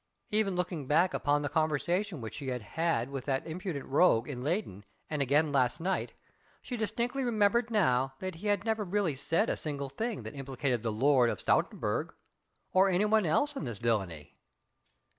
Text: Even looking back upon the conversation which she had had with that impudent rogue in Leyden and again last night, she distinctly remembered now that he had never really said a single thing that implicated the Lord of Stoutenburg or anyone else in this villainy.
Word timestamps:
Even 0.31 0.55
looking 0.55 0.87
back 0.87 1.13
upon 1.13 1.43
the 1.43 1.47
conversation 1.47 2.21
which 2.21 2.33
she 2.33 2.47
had 2.47 2.63
had 2.63 3.11
with 3.11 3.25
that 3.25 3.45
impudent 3.45 3.85
rogue 3.85 4.27
in 4.27 4.41
Leyden 4.41 4.83
and 5.11 5.21
again 5.21 5.51
last 5.51 5.79
night, 5.79 6.13
she 6.59 6.75
distinctly 6.75 7.23
remembered 7.23 7.69
now 7.69 8.15
that 8.17 8.33
he 8.33 8.47
had 8.47 8.65
never 8.65 8.83
really 8.83 9.13
said 9.13 9.47
a 9.47 9.55
single 9.55 9.89
thing 9.89 10.23
that 10.23 10.33
implicated 10.33 10.81
the 10.81 10.91
Lord 10.91 11.29
of 11.29 11.37
Stoutenburg 11.39 12.15
or 12.73 12.89
anyone 12.89 13.27
else 13.27 13.55
in 13.55 13.63
this 13.65 13.77
villainy. 13.77 14.33